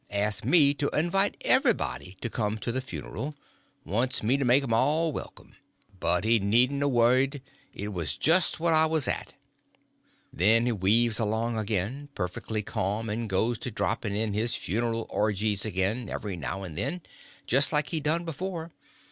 [0.09, 5.11] Asks me to invite everybody to come to the funeral—wants me to make 'em all
[5.11, 5.53] welcome.
[5.99, 9.35] But he needn't a worried—it was jest what I was at."
[10.33, 15.65] Then he weaves along again, perfectly ca'm, and goes to dropping in his funeral orgies
[15.65, 17.01] again every now and then,
[17.45, 18.71] just like he done before.